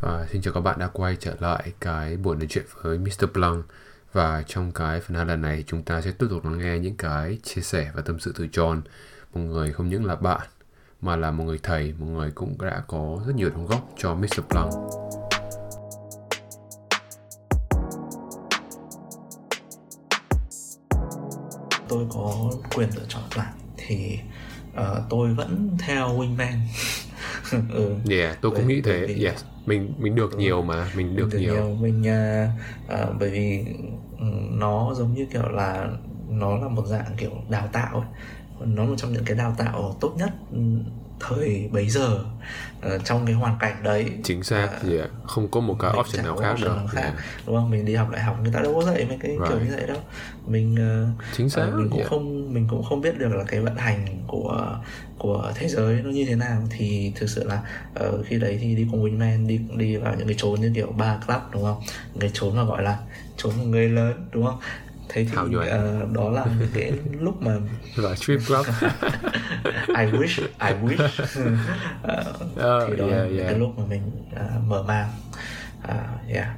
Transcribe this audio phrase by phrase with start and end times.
[0.00, 3.24] Và xin chào các bạn đã quay trở lại cái buổi nói chuyện với Mr.
[3.34, 3.64] Blanc
[4.12, 6.96] Và trong cái phần hai lần này chúng ta sẽ tiếp tục lắng nghe những
[6.96, 8.80] cái chia sẻ và tâm sự từ John
[9.34, 10.46] Một người không những là bạn
[11.00, 14.14] mà là một người thầy, một người cũng đã có rất nhiều đóng góp cho
[14.14, 14.40] Mr.
[14.50, 14.72] Blanc
[21.88, 24.18] tôi có quyền lựa chọn lại thì
[24.72, 26.58] uh, tôi vẫn theo wingman
[27.72, 27.94] ừ.
[28.10, 29.06] Yeah, tôi cũng nghĩ thế.
[29.06, 30.38] Vì, yes, mình mình được ừ.
[30.38, 31.54] nhiều mà, mình được, mình được nhiều.
[31.54, 31.74] nhiều.
[31.80, 33.64] Mình uh, uh, bởi vì
[34.50, 35.88] nó giống như kiểu là
[36.28, 38.08] nó là một dạng kiểu đào tạo ấy.
[38.60, 40.30] Nó là một trong những cái đào tạo tốt nhất
[41.20, 42.24] thời bấy giờ
[42.86, 44.98] uh, trong cái hoàn cảnh đấy chính xác uh, yeah.
[44.98, 45.06] Dạ.
[45.24, 47.14] không có một cái option nào khác đâu khác, yeah.
[47.46, 49.48] đúng không mình đi học đại học người ta đâu có dạy mấy cái right.
[49.48, 49.98] kiểu như vậy đâu
[50.46, 52.10] mình uh, chính xác uh, mình cũng yeah.
[52.10, 54.78] không mình cũng không biết được là cái vận hành của
[55.18, 57.62] của thế giới nó như thế nào thì thực sự là
[58.06, 60.92] uh, khi đấy thì đi cùng Wingman đi đi vào những cái chốn như kiểu
[60.98, 61.82] bar club đúng không
[62.20, 62.98] cái chốn mà gọi là
[63.36, 64.58] chốn của người lớn đúng không
[65.08, 67.52] thế thì uh, đó là cái lúc mà
[67.96, 68.66] là strip club
[69.88, 71.04] I wish I wish.
[71.04, 71.52] Uh,
[72.82, 73.48] oh, thì đó yeah, là yeah.
[73.48, 75.08] cái lúc mà mình uh, mở mang.
[75.84, 76.48] Uh, yeah.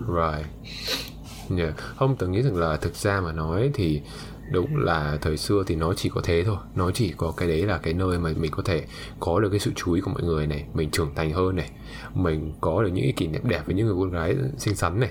[0.00, 0.46] Right.
[1.58, 1.74] Yeah.
[1.76, 4.02] không từng nghĩ rằng là thực ra mà nói thì
[4.50, 6.56] đúng là thời xưa thì nó chỉ có thế thôi.
[6.74, 8.84] Nó chỉ có cái đấy là cái nơi mà mình có thể
[9.20, 11.70] có được cái sự chú ý của mọi người này mình trưởng thành hơn này
[12.14, 15.00] mình có được những cái kỷ niệm đẹp với những người con gái xinh xắn
[15.00, 15.10] này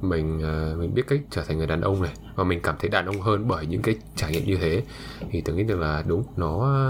[0.00, 2.90] mình uh, mình biết cách trở thành người đàn ông này và mình cảm thấy
[2.90, 4.82] đàn ông hơn bởi những cái trải nghiệm như thế.
[5.30, 6.80] Thì tôi nghĩ được là đúng nó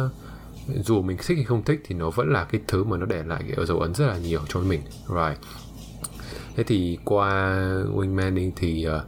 [0.84, 3.22] dù mình thích hay không thích thì nó vẫn là cái thứ mà nó để
[3.22, 4.81] lại cái dấu ấn rất là nhiều cho mình.
[5.08, 5.38] Right.
[6.56, 7.55] Thế thì qua
[7.94, 9.03] wingman thì uh,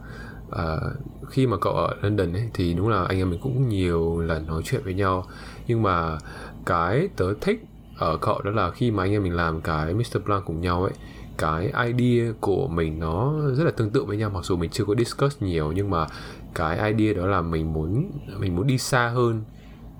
[0.47, 4.19] uh, khi mà cậu ở London ấy thì đúng là anh em mình cũng nhiều
[4.21, 5.25] lần nói chuyện với nhau.
[5.67, 6.17] Nhưng mà
[6.65, 7.65] cái tớ thích
[7.97, 10.17] ở cậu đó là khi mà anh em mình làm cái Mr.
[10.25, 10.93] Blanc cùng nhau ấy
[11.37, 14.85] cái idea của mình nó rất là tương tự với nhau mặc dù mình chưa
[14.85, 16.07] có discuss nhiều nhưng mà
[16.55, 19.43] cái idea đó là mình muốn mình muốn đi xa hơn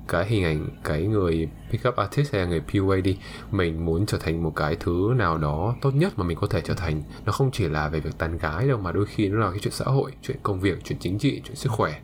[0.07, 3.17] cái hình ảnh cái người pickup artist hay là người PUA đi.
[3.51, 6.61] Mình muốn trở thành một cái thứ nào đó tốt nhất mà mình có thể
[6.61, 7.03] trở thành.
[7.25, 9.59] Nó không chỉ là về việc tán gái đâu mà đôi khi nó là cái
[9.59, 11.99] chuyện xã hội chuyện công việc chuyện chính trị chuyện sức khỏe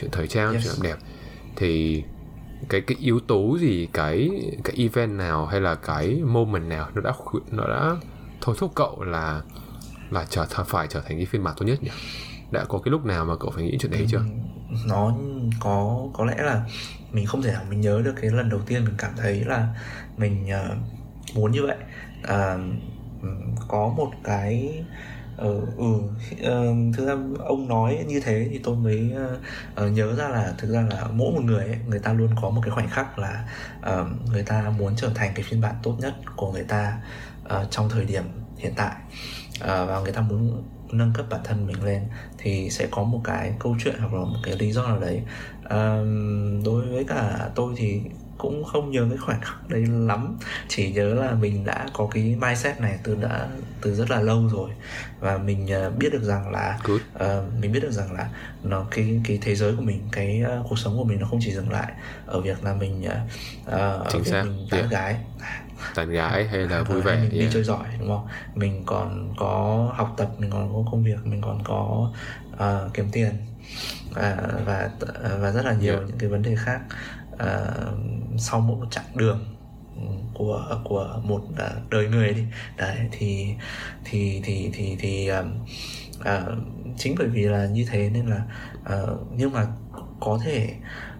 [0.00, 0.64] chuyện thời trang yes.
[0.64, 0.98] chuyện làm đẹp.
[1.56, 2.02] Thì
[2.68, 4.30] cái cái yếu tố gì cái
[4.64, 7.12] cái event nào hay là cái moment nào nó đã
[7.50, 7.96] nó đã
[8.40, 9.42] thôi thúc cậu là
[10.10, 11.90] là trở phải trở thành cái phiên bản tốt nhất nhỉ?
[12.50, 14.22] Đã có cái lúc nào mà cậu phải nghĩ chuyện đấy chưa?
[14.86, 15.14] Nó
[15.60, 16.64] có có lẽ là
[17.12, 19.68] mình không thể nào mình nhớ được cái lần đầu tiên mình cảm thấy là
[20.16, 21.76] mình uh, muốn như vậy.
[22.24, 22.60] Uh,
[23.68, 24.84] có một cái
[25.40, 25.84] ừ, ừ.
[26.42, 29.12] Ờ, thực ra ông nói như thế thì tôi mới
[29.86, 32.50] uh, nhớ ra là thực ra là mỗi một người ấy, người ta luôn có
[32.50, 33.48] một cái khoảnh khắc là
[33.78, 36.98] uh, người ta muốn trở thành cái phiên bản tốt nhất của người ta
[37.44, 38.24] uh, trong thời điểm
[38.56, 38.96] hiện tại.
[39.60, 40.62] Uh, và người ta muốn
[40.92, 42.02] nâng cấp bản thân mình lên
[42.38, 45.22] thì sẽ có một cái câu chuyện hoặc là một cái lý do nào đấy.
[45.64, 48.00] Uh, đối với cả tôi thì
[48.40, 50.38] cũng không nhớ cái khoảnh khắc đấy lắm.
[50.68, 53.48] Chỉ nhớ là mình đã có cái mindset này từ đã
[53.80, 54.70] từ rất là lâu rồi.
[55.20, 57.00] Và mình uh, biết được rằng là uh,
[57.60, 58.28] mình biết được rằng là
[58.62, 61.40] nó cái cái thế giới của mình cái uh, cuộc sống của mình nó không
[61.42, 61.92] chỉ dừng lại
[62.26, 63.12] ở việc là mình uh,
[63.66, 64.90] ở việc mình tán yeah.
[64.90, 65.16] gái.
[65.94, 67.32] Tán gái hay là vui vẻ mình yeah.
[67.32, 68.28] đi chơi giỏi đúng không?
[68.54, 72.10] Mình còn có học tập mình còn có công việc mình còn có
[72.54, 73.30] uh, kiếm tiền.
[74.14, 74.90] Và và
[75.40, 76.08] và rất là nhiều yeah.
[76.08, 76.80] những cái vấn đề khác
[77.40, 77.98] uh,
[78.38, 79.44] sau một chặng đường
[80.34, 82.44] của của một à, đời người đi.
[82.76, 83.54] Đấy thì
[84.04, 85.52] thì thì thì thì um,
[86.20, 86.58] uh,
[86.96, 88.42] chính bởi vì là như thế nên là
[89.02, 89.66] uh, nhưng mà
[90.20, 90.74] có thể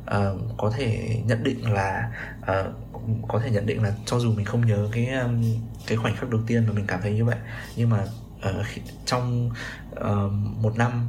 [0.04, 2.10] uh, có thể nhận định là
[2.42, 2.74] uh,
[3.28, 5.42] có thể nhận định là cho dù mình không nhớ cái um,
[5.86, 7.36] cái khoảnh khắc đầu tiên mà mình cảm thấy như vậy
[7.76, 8.04] nhưng mà
[8.50, 8.66] uh,
[9.04, 9.50] trong
[9.92, 10.32] uh,
[10.62, 11.08] một năm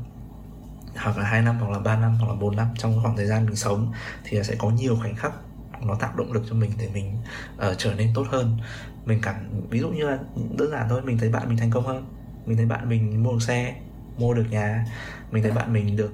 [0.96, 3.28] hoặc là hai năm hoặc là ba năm hoặc là bốn năm trong khoảng thời
[3.28, 3.92] gian mình sống
[4.24, 5.32] thì sẽ có nhiều khoảnh khắc
[5.86, 7.18] nó tạo động lực cho mình để mình
[7.56, 8.58] uh, trở nên tốt hơn.
[9.06, 9.36] Mình cảm
[9.70, 10.18] ví dụ như là
[10.58, 12.06] đơn giản thôi mình thấy bạn mình thành công hơn.
[12.46, 13.76] Mình thấy bạn mình mua được xe
[14.18, 14.86] mua được nhà.
[15.32, 16.14] Mình thấy bạn mình được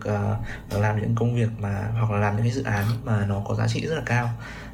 [0.75, 3.41] uh, làm những công việc mà hoặc là làm những cái dự án mà nó
[3.47, 4.29] có giá trị rất là cao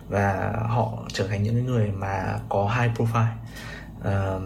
[0.09, 3.33] và họ trở thành những người mà có high profile.
[3.99, 4.41] Uh,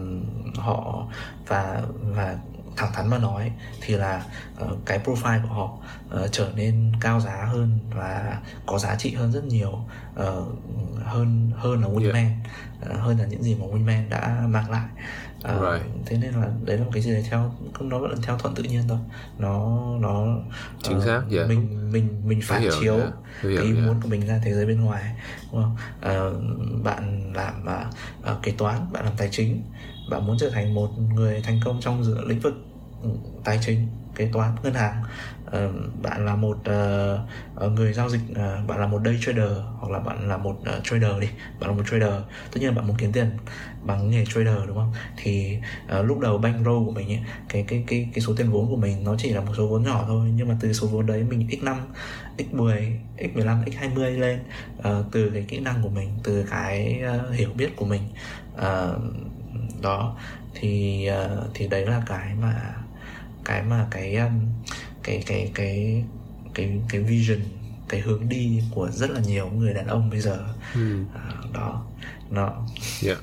[0.56, 1.06] họ
[1.46, 2.36] và và
[2.78, 4.24] thẳng thắn mà nói thì là
[4.64, 5.78] uh, cái profile của họ
[6.24, 9.78] uh, trở nên cao giá hơn và có giá trị hơn rất nhiều
[10.20, 10.24] uh,
[11.04, 12.94] hơn hơn là Wingman yeah.
[12.94, 14.88] uh, hơn là những gì mà Wingman đã mang lại
[15.38, 15.86] uh, right.
[16.06, 18.54] thế nên là đấy là một cái gì đấy theo nó vẫn là theo thuận
[18.54, 18.98] tự nhiên thôi
[19.38, 20.36] nó nó
[20.82, 21.48] chính uh, xác yeah.
[21.48, 23.12] Mình mình mình phản hiểu, chiếu yeah.
[23.42, 23.86] Hiểu, cái ý yeah.
[23.86, 25.14] muốn của mình ra thế giới bên ngoài
[25.52, 25.76] đúng không
[26.26, 27.66] uh, bạn làm
[28.30, 29.62] uh, kế toán bạn làm tài chính
[30.10, 32.54] bạn muốn trở thành một người thành công trong lĩnh vực
[33.44, 33.86] tài chính
[34.16, 35.02] kế toán ngân hàng.
[35.44, 35.72] Ờ,
[36.02, 37.18] bạn là một ờ,
[37.54, 38.20] ờ, người giao dịch
[38.66, 41.28] bạn là một day trader hoặc là bạn là một trader đi
[41.60, 42.12] bạn là một trader.
[42.52, 43.30] Tất nhiên là bạn muốn kiếm tiền
[43.82, 44.92] bằng nghề trader đúng không?
[45.16, 45.58] Thì
[46.02, 49.04] lúc đầu bankroll của mình ấy, cái cái cái cái số tiền vốn của mình
[49.04, 51.48] nó chỉ là một số vốn nhỏ thôi nhưng mà từ số vốn đấy mình
[51.50, 51.76] x 5
[52.38, 54.40] x 10 x 15 x 20 lên
[55.12, 57.02] từ cái kỹ năng của mình từ cái
[57.32, 58.02] hiểu biết của mình
[59.82, 60.16] đó.
[60.54, 61.08] Thì
[61.54, 62.74] thì đấy là cái mà
[63.48, 64.40] cái mà cái um,
[65.02, 66.04] cái cái cái
[66.54, 67.38] cái cái vision
[67.88, 70.38] cái hướng đi của rất là nhiều người đàn ông bây giờ
[70.74, 71.04] ừ.
[71.14, 71.82] à, đó
[72.30, 72.66] nó yeah.
[73.02, 73.16] Dạ.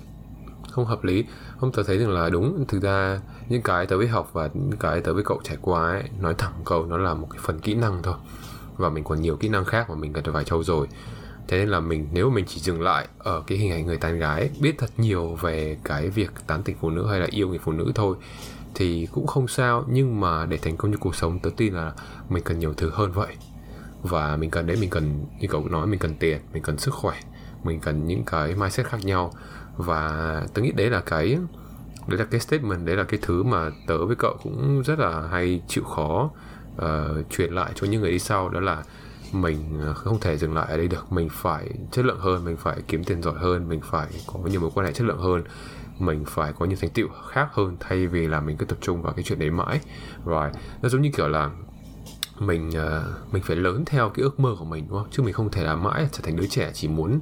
[0.72, 1.25] không hợp lý
[1.57, 3.19] không tớ thấy rằng là đúng thực ra
[3.50, 6.36] những cái tớ với học và những cái tớ với cậu trải qua ấy nói
[6.38, 8.16] thẳng câu nó là một cái phần kỹ năng thôi
[8.77, 10.88] và mình còn nhiều kỹ năng khác mà mình cần phải trau dồi
[11.48, 14.19] thế nên là mình nếu mình chỉ dừng lại ở cái hình ảnh người tán
[14.19, 17.60] gái biết thật nhiều về cái việc tán tỉnh phụ nữ hay là yêu người
[17.60, 18.18] phụ nữ thôi
[18.75, 21.94] thì cũng không sao nhưng mà để thành công trong cuộc sống tớ tin là
[22.30, 23.36] mình cần nhiều thứ hơn vậy.
[24.01, 26.94] Và mình cần đấy mình cần như cậu nói mình cần tiền mình cần sức
[26.94, 27.19] khỏe
[27.63, 29.31] mình cần những cái mindset khác nhau.
[29.77, 31.38] Và tớ nghĩ đấy là cái
[32.07, 35.27] đấy là cái statement đấy là cái thứ mà tớ với cậu cũng rất là
[35.31, 36.30] hay chịu khó
[36.75, 38.83] uh, truyền lại cho những người đi sau đó là
[39.31, 41.12] mình ờ, không thể dừng lại ở đây được.
[41.12, 44.62] Mình phải chất lượng hơn mình phải kiếm tiền giỏi hơn mình phải có nhiều
[44.62, 45.44] mối quan hệ chất lượng hơn
[46.00, 49.01] mình phải có những thành tựu khác hơn thay vì là mình cứ tập trung
[49.01, 49.80] vào cái chuyện đấy mãi.
[50.25, 50.51] Rồi
[50.81, 51.50] nó giống như kiểu là
[52.39, 55.07] mình uh, mình phải lớn theo cái ước mơ của mình đúng không?
[55.12, 57.19] Chứ mình không thể là mãi trở thành đứa trẻ chỉ muốn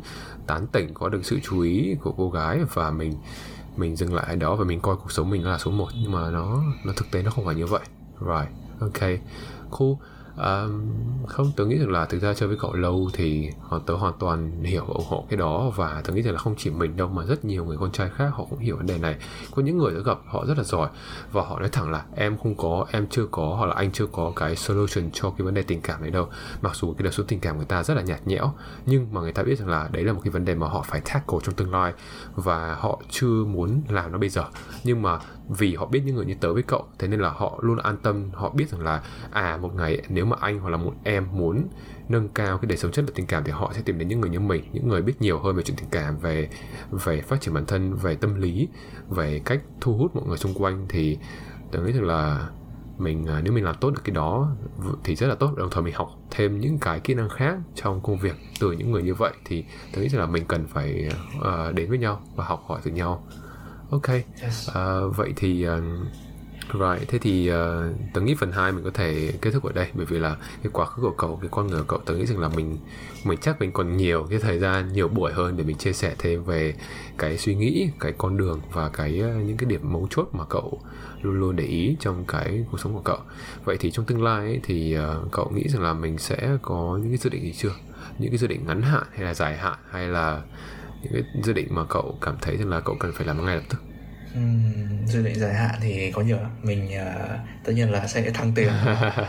[0.47, 3.13] tán tỉnh có được sự chú ý của cô gái và mình
[3.77, 5.89] mình dừng lại ở đó và mình coi cuộc sống mình là số một.
[6.01, 7.81] Nhưng mà nó nó thực tế nó không phải như vậy.
[8.19, 8.45] Rồi
[8.79, 8.99] ok.
[9.69, 9.93] Cool.
[10.37, 10.65] À,
[11.27, 14.13] không tớ nghĩ rằng là thực ra chơi với cậu lâu thì họ tớ hoàn
[14.19, 17.07] toàn hiểu ủng hộ cái đó và tớ nghĩ rằng là không chỉ mình đâu
[17.07, 19.15] mà rất nhiều người con trai khác họ cũng hiểu vấn đề này.
[19.55, 20.89] Có những người tớ gặp họ rất là giỏi
[21.31, 24.05] và họ nói thẳng là em không có em chưa có hoặc là anh chưa
[24.05, 26.27] có cái solution cho cái vấn đề tình cảm này đâu
[26.61, 28.53] mặc dù cái đời sống tình cảm người ta rất là nhạt nhẽo
[28.85, 30.85] nhưng mà người ta biết rằng là đấy là một cái vấn đề mà họ
[30.87, 31.93] phải tackle trong tương lai
[32.35, 34.43] và họ chưa muốn làm nó bây giờ.
[34.83, 35.19] Nhưng mà
[35.49, 36.85] vì họ biết những người như tớ với cậu.
[36.99, 40.25] Thế nên là họ luôn an tâm họ biết rằng là à một ngày nếu
[40.25, 41.67] mà anh hoặc là một em muốn
[42.09, 44.21] nâng cao cái đời sống chất lượng tình cảm thì họ sẽ tìm đến những
[44.21, 46.49] người như mình những người biết nhiều hơn về chuyện tình cảm về
[46.91, 48.67] về phát triển bản thân về tâm lý
[49.09, 50.85] về cách thu hút mọi người xung quanh.
[50.89, 51.17] Thì
[51.71, 52.49] tớ nghĩ rằng là
[52.97, 54.55] mình à, nếu mình làm tốt được cái đó
[55.03, 55.53] thì rất là tốt.
[55.57, 58.91] Đồng thời mình học thêm những cái kỹ năng khác trong công việc từ những
[58.91, 59.31] người như vậy.
[59.45, 62.81] Thì tôi nghĩ rằng là mình cần phải uh, đến với nhau và học hỏi
[62.83, 63.23] từ nhau
[63.93, 64.09] ok
[64.41, 64.69] yes.
[64.69, 65.83] uh, vậy thì uh,
[66.73, 67.55] Right, thế thì uh,
[68.13, 70.71] tớ nghĩ phần 2 mình có thể kết thúc ở đây bởi vì là cái
[70.73, 72.77] quá khứ của cậu, cái con người của cậu tớ nghĩ rằng là mình
[73.23, 76.15] mình chắc mình còn nhiều cái thời gian, nhiều buổi hơn để mình chia sẻ
[76.19, 76.73] thêm về
[77.17, 80.45] cái suy nghĩ, cái con đường và cái uh, những cái điểm mấu chốt mà
[80.49, 80.81] cậu
[81.21, 83.19] luôn luôn để ý trong cái cuộc sống của cậu.
[83.65, 86.99] Vậy thì trong tương lai ấy, thì uh, cậu nghĩ rằng là mình sẽ có
[87.01, 87.73] những cái dự định gì chưa?
[88.19, 90.41] Những cái dự định ngắn hạn hay là dài hạn hay là
[91.03, 93.55] những cái dự định mà cậu cảm thấy rằng là cậu cần phải làm ngay
[93.55, 93.77] lập tức?
[94.37, 96.51] Uhm, dự định dài hạn thì có nhiều lắm.
[96.63, 98.69] Mình uh, tất nhiên là sẽ thăng tiền.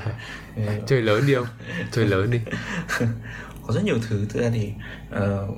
[0.86, 1.46] Chơi lớn đi không
[1.92, 2.40] chơi lớn đi.
[3.66, 4.26] Có rất nhiều thứ.
[4.28, 4.72] Thực ra thì
[5.16, 5.56] uh,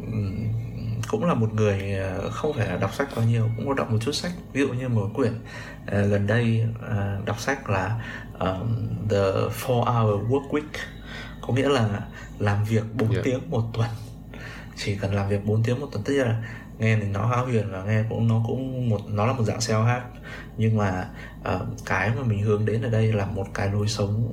[1.09, 1.95] cũng là một người
[2.27, 4.33] uh, không phải là đọc sách quá nhiều cũng có đọc một chút sách.
[4.53, 8.01] Ví dụ như một quyển uh, gần đây uh, đọc sách là
[8.39, 9.23] um, the
[9.61, 10.79] four hour work week
[11.41, 12.01] có nghĩa là
[12.39, 13.25] làm việc 4 yeah.
[13.25, 13.89] tiếng một tuần
[14.77, 16.43] chỉ cần làm việc 4 tiếng một tuần tất nhiên là
[16.79, 19.59] nghe thì nó háo huyền và nghe cũng nó cũng một nó là một dạng
[19.59, 20.03] self hát
[20.57, 21.09] nhưng mà
[21.55, 24.33] uh, cái mà mình hướng đến ở đây là một cái lối sống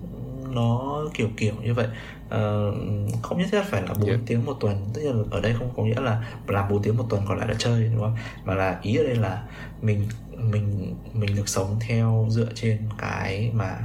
[0.54, 1.88] nó kiểu kiểu như vậy.
[2.26, 4.20] Uh, không nhất thiết phải là 4 yeah.
[4.26, 4.90] tiếng một tuần.
[4.94, 7.48] Tức là ở đây không có nghĩa là làm 4 tiếng một tuần còn lại
[7.48, 8.18] là chơi đúng không?
[8.46, 9.44] Mà là ý ở đây là
[9.82, 10.08] mình
[10.38, 13.78] mình mình được sống theo dựa trên cái mà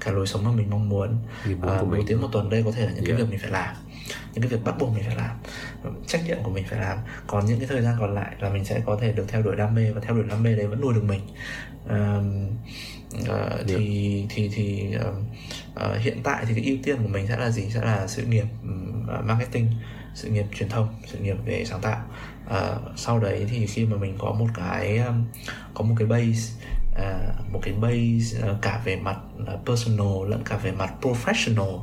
[0.00, 1.16] cái lối sống mà mình mong muốn.
[1.52, 3.08] Uh, 4 tiếng một tuần đây có thể là những yeah.
[3.08, 3.74] cái việc mình phải làm
[4.34, 5.36] những cái việc bắt buộc mình phải làm
[6.06, 6.98] trách nhiệm của mình phải làm.
[7.26, 9.56] Còn những cái thời gian còn lại là mình sẽ có thể được theo đuổi
[9.56, 11.20] đam mê và theo đuổi đam mê đấy vẫn nuôi được mình.
[11.84, 12.24] Uh,
[13.20, 15.14] uh, thì thì thì uh,
[15.90, 17.70] uh, hiện tại thì cái ưu tiên của mình sẽ là gì?
[17.70, 18.46] Sẽ là sự nghiệp
[19.18, 19.70] uh, marketing
[20.14, 22.02] sự nghiệp truyền thông sự nghiệp về sáng tạo.
[22.46, 22.52] Uh,
[22.96, 25.24] sau đấy thì khi mà mình có một cái um,
[25.74, 26.52] có một cái base
[26.96, 27.18] À,
[27.52, 31.78] một cái base à, cả về mặt à, personal lẫn cả về mặt professional.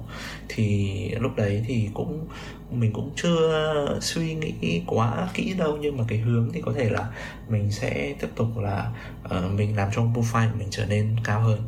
[0.49, 2.27] Thì lúc đấy thì cũng
[2.71, 6.89] mình cũng chưa suy nghĩ quá kỹ đâu nhưng mà cái hướng thì có thể
[6.89, 7.07] là
[7.49, 8.91] mình sẽ tiếp tục là
[9.25, 11.59] uh, mình làm cho profile của mình trở nên cao hơn.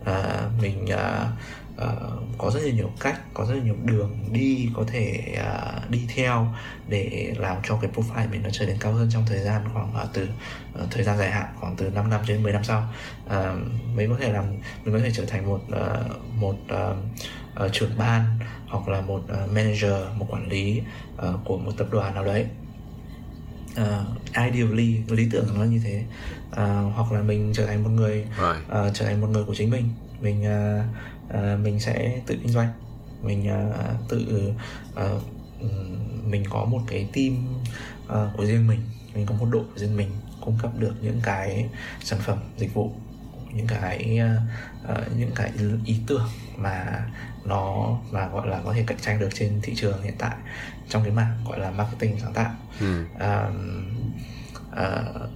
[0.00, 1.28] Uh, mình uh,
[1.76, 5.90] uh, có rất là nhiều cách có rất là nhiều đường đi có thể uh,
[5.90, 6.54] đi theo
[6.88, 9.94] để làm cho cái profile mình nó trở nên cao hơn trong thời gian khoảng
[10.02, 10.28] uh, từ
[10.82, 12.88] uh, thời gian dài hạn khoảng từ 5 năm đến 10 năm sau.
[13.26, 13.32] Uh,
[13.94, 14.44] mình có thể làm
[14.84, 16.96] mình có thể trở thành một uh, một uh,
[17.64, 20.82] uh, trưởng ban hoặc là một uh, manager một quản lý
[21.16, 22.46] uh, của một tập đoàn nào đấy.
[23.80, 26.04] Uh, ideally lý tưởng nó như thế.
[26.50, 28.26] Uh, hoặc là mình trở thành một người
[28.68, 29.88] uh, trở thành một người của chính mình.
[30.20, 30.84] Mình uh,
[31.34, 32.68] uh, mình sẽ tự kinh doanh.
[33.22, 34.52] Mình uh, tự
[34.92, 35.22] uh,
[36.24, 37.46] mình có một cái team
[38.36, 38.80] của riêng mình.
[39.14, 40.10] Mình có một đội của riêng mình
[40.40, 41.68] cung cấp được những cái
[42.00, 42.92] sản phẩm dịch vụ
[43.52, 44.20] những cái
[44.84, 45.52] uh, những cái
[45.84, 47.06] ý tưởng mà
[47.44, 50.36] nó mà gọi là có thể cạnh tranh được trên thị trường hiện tại
[50.88, 52.54] trong cái mảng gọi là marketing sáng tạo.
[52.80, 53.04] Ừ.
[53.14, 53.54] uh,
[54.72, 55.30] uh,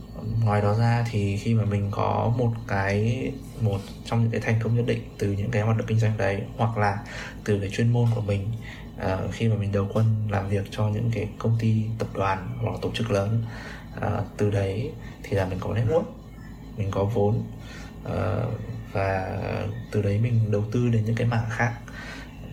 [0.44, 4.60] ngoài đó ra thì khi mà mình có một cái một trong những cái thành
[4.62, 6.98] công nhất định từ những cái hoạt động kinh doanh đấy hoặc là
[7.44, 8.52] từ cái chuyên môn của mình
[8.96, 12.58] uh, khi mà mình đầu quân làm việc cho những cái công ty tập đoàn
[12.62, 13.42] hoặc là tổ chức lớn
[13.96, 16.04] uh, từ đấy thì là mình có network
[16.76, 17.42] mình có vốn
[18.04, 18.12] uh,
[18.92, 19.38] và
[19.90, 21.72] từ đấy mình đầu tư đến những cái mảng khác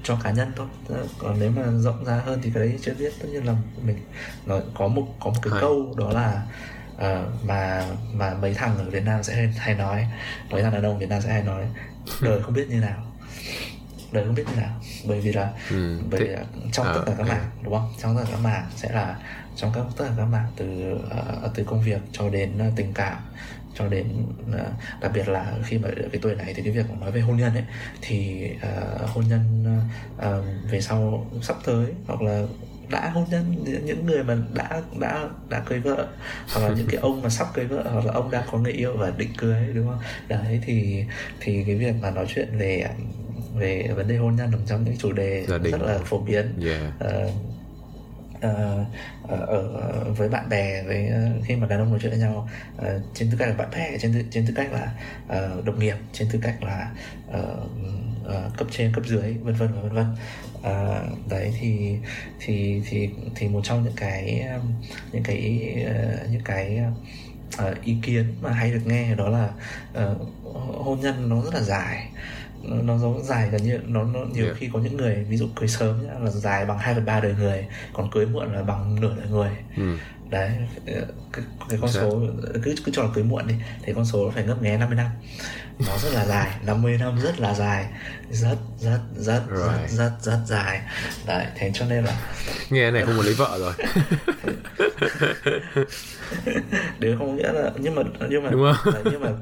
[0.04, 0.68] cho cá nhân thôi.
[1.20, 3.14] Còn nếu mà rộng ra hơn thì cái đấy chưa biết.
[3.20, 3.56] Tất nhiên là
[3.86, 3.98] mình
[4.46, 6.46] nói có một có một cái câu đó là
[6.96, 10.08] uh, mà mà mấy thằng ở Việt Nam sẽ hay nói
[10.50, 11.66] mấy thằng đàn ông Việt Nam sẽ hay nói
[12.22, 13.04] đời không biết như nào.
[14.12, 14.82] Đời không biết như nào.
[15.06, 17.94] Bởi vì là ừ, bởi vì là trong à, tất cả các mảng đúng không?
[18.02, 19.16] Trong tất cả các mảng sẽ là
[19.56, 22.94] trong các tất cả các mảng từ uh, từ công việc cho đến uh, tình
[22.94, 23.18] cảm
[23.76, 24.08] cho đến
[24.50, 27.38] uh, đặc biệt là khi mà cái tuổi này thì cái việc nói về hôn
[27.38, 27.64] nhân ấy
[28.02, 29.66] thì uh, hôn nhân
[30.18, 32.44] uh, về sau sắp tới hoặc là
[32.90, 36.08] đã hôn nhân những người mà đã đã đã cưới vợ
[36.54, 38.74] hoặc là những cái ông mà sắp cưới vợ hoặc là ông đang có người
[38.74, 40.00] yêu và định cưới đúng không?
[40.28, 41.06] Đấy thì
[41.40, 42.86] thì cái việc mà nói chuyện về
[43.56, 46.46] về vấn đề hôn nhân nằm trong những chủ đề rất là phổ biến.
[46.66, 46.82] Yeah.
[47.06, 47.32] uh,
[48.36, 48.88] uh,
[49.30, 49.64] ở
[50.18, 53.32] với bạn bè với uh, khi mà đàn ông nói chuyện với nhau uh, trên
[53.32, 54.94] tư cách là bạn bè trên tư, trên tư cách là
[55.26, 56.92] uh, đồng nghiệp trên tư cách là
[57.30, 57.70] uh,
[58.26, 60.06] uh, cấp trên cấp dưới vân vân và vân vân.
[60.58, 61.98] Uh, đấy thì
[62.40, 64.48] thì thì thì một trong những cái
[65.12, 66.82] những cái uh, những cái
[67.62, 69.50] uh, ý kiến mà hay được nghe đó là
[70.06, 70.18] uh,
[70.86, 72.10] hôn nhân nó rất là dài.
[72.64, 74.58] Nó giống dài gần như nó, nó nhiều yeah.
[74.58, 77.20] khi có những người ví dụ cưới sớm nhá, là dài bằng 2 phần ba
[77.20, 79.52] đời người còn cưới muộn là bằng nửa đời người.
[79.78, 79.98] Ừ.
[80.30, 80.52] đấy
[81.32, 82.22] cái, cái con số
[82.64, 84.98] cứ cứ cho là cưới muộn đi thì con số nó phải ngấp nghé 50
[84.98, 85.10] năm
[85.80, 87.88] nó rất là dài 50 năm rất là dài
[88.32, 89.90] rất rất rất right.
[89.90, 90.82] rất rất rất dài
[91.26, 92.20] đấy thế cho nên là
[92.70, 93.74] nghe này không muốn lấy vợ rồi
[97.00, 98.94] điều không nghĩa là nhưng mà nhưng mà đúng không?
[99.06, 99.38] nhưng mà uh,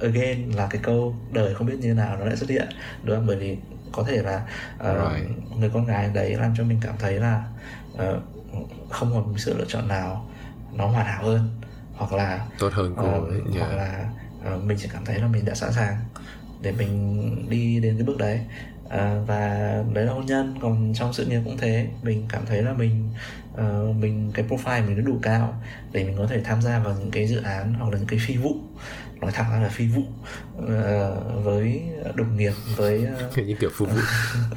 [0.00, 2.68] again là cái câu đời không biết như nào nó lại xuất hiện
[3.02, 3.56] đúng không bởi vì
[3.92, 5.28] có thể là uh, right.
[5.58, 7.42] người con gái đấy làm cho mình cảm thấy là
[7.94, 8.00] uh,
[8.90, 10.30] không còn sự lựa chọn nào
[10.72, 11.50] nó hoàn hảo hơn
[11.94, 13.68] hoặc là tốt hơn cô uh, yeah.
[13.68, 14.08] hoặc là
[14.56, 15.96] uh, mình chỉ cảm thấy là mình đã sẵn sàng
[16.62, 18.40] để mình đi đến cái bước đấy.
[18.88, 19.48] À, và
[19.92, 21.88] đấy là hôn nhân còn trong sự nghiệp cũng thế.
[22.02, 23.08] Mình cảm thấy là mình
[23.54, 26.96] uh, mình cái profile mình nó đủ cao để mình có thể tham gia vào
[26.98, 28.56] những cái dự án hoặc là những cái phi vụ
[29.22, 30.02] nói thẳng ra là phi vụ
[30.58, 31.82] uh, với
[32.14, 33.38] đồng nghiệp với uh...
[33.46, 34.00] những kiểu phục vụ.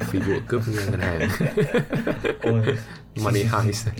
[0.00, 1.28] Phi vụ cướp ngân hàng.
[3.16, 3.88] Money heist.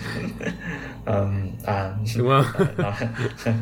[1.06, 2.66] Um, à, đúng không?
[2.76, 2.92] nói,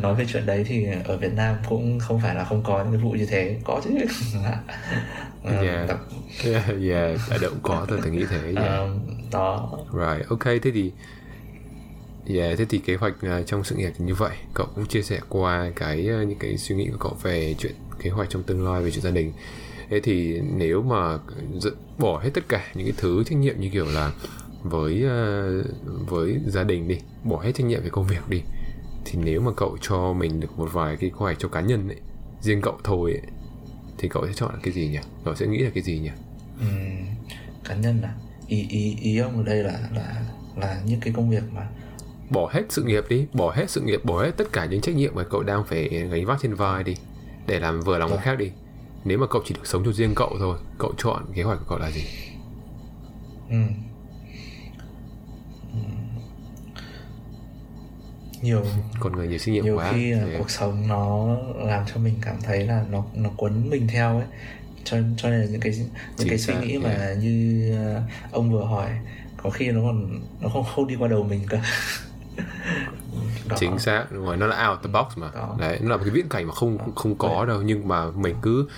[0.03, 2.93] nói về chuyện đấy thì ở Việt Nam cũng không phải là không có những
[2.93, 3.61] cái vụ như thế.
[3.65, 3.91] Có chứ.
[5.45, 5.89] Um, yeah.
[5.89, 5.99] Tập...
[6.45, 8.81] yeah yeah ở đâu cũng có tôi nghĩ thế yeah.
[8.81, 9.01] um,
[9.33, 9.79] đó.
[9.93, 10.93] Right ok thế thì
[12.27, 14.37] Yeah, thế thì kế hoạch à, trong sự nghiệp thì như vậy.
[14.55, 17.75] Cậu cũng chia sẻ qua cái à, những cái suy nghĩ của cậu về chuyện
[17.99, 19.33] kế hoạch trong tương lai về chuyện gia đình.
[19.91, 21.19] Thế thì nếu mà
[21.99, 24.13] bỏ hết tất cả những cái thứ trách nhiệm như kiểu là
[24.63, 25.67] với uh,
[26.09, 28.43] với gia đình đi bỏ hết trách nhiệm về công việc đi
[29.05, 31.89] thì nếu mà cậu cho mình được một vài cái kế hoạch cho cá nhân
[31.89, 32.01] ấy
[32.41, 33.23] riêng cậu thôi ấy,
[33.99, 34.99] thì cậu sẽ chọn cái gì nhỉ?
[35.25, 36.11] Cậu sẽ nghĩ là cái gì nhỉ?
[36.61, 36.67] Ừ,
[37.65, 38.15] cá nhân à?
[38.49, 40.23] Ý ý ý ông ở đây là là
[40.57, 41.69] là những cái công việc mà
[42.35, 44.95] bỏ hết sự nghiệp đi bỏ hết sự nghiệp bỏ hết tất cả những trách
[44.95, 46.95] nhiệm mà cậu đang phải gánh vác trên vai đi
[47.47, 48.51] để làm vừa lòng người khác đi.
[49.05, 51.65] Nếu mà cậu chỉ được sống cho riêng cậu thôi cậu chọn kế hoạch của
[51.69, 52.05] cậu là gì?
[53.51, 53.57] Ừ.
[58.43, 58.65] nhiều
[59.01, 59.93] còn người nhiều suy nghiệm nhiều quá.
[59.93, 63.89] khi là cuộc sống nó làm cho mình cảm thấy là nó nó quấn mình
[63.89, 64.27] theo ấy.
[64.85, 65.89] Cho cho nên là những cái những
[66.19, 66.85] Chính cái suy nghĩ yeah.
[66.85, 68.91] mà như ờ, ông vừa hỏi
[69.37, 71.63] có khi nó còn nó không không đi qua đầu mình cả
[73.49, 73.57] đó.
[73.59, 75.31] chính xác đúng rồi nó là out the box mà.
[75.35, 75.57] Đó.
[75.59, 78.35] đấy nó là một cái viễn cảnh mà không không có đâu nhưng mà mình
[78.43, 78.69] cứ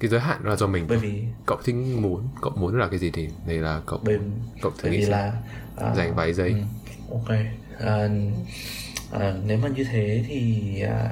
[0.00, 0.86] cái giới hạn đó là do mình.
[0.88, 4.18] Bởi vì cậu thích muốn cậu muốn là cái gì thì đây là cậu bởi,
[4.62, 5.32] cậu thử bởi nghĩ vì là
[5.76, 6.56] à, dành vài giây ừ,
[7.10, 7.38] ok.
[7.78, 8.08] À,
[9.12, 11.10] à, nếu mà như thế thì à,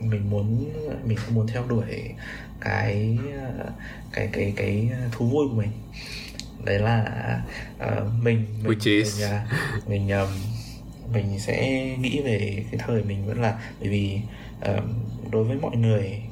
[0.00, 0.72] mình muốn
[1.04, 2.14] mình không muốn theo đuổi
[2.60, 3.64] cái à,
[4.12, 5.70] cái cái cái thú vui của mình.
[6.64, 7.04] Đấy là
[7.78, 7.90] à,
[8.22, 9.20] mình mình Which is?
[9.20, 9.46] mình, à,
[9.86, 10.28] mình um,
[11.12, 14.20] mình sẽ nghĩ về cái thời mình vẫn là bởi vì
[14.66, 14.94] um,
[15.30, 16.22] đối với mọi người